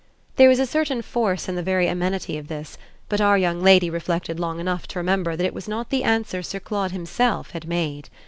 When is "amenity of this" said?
1.87-2.75